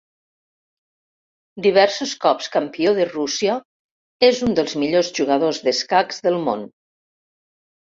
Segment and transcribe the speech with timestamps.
[1.65, 3.61] Diversos cops Campió de Rússia,
[4.33, 6.71] és un dels millors jugadors d'escacs del món.